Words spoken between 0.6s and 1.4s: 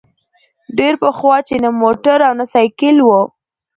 ډېر پخوا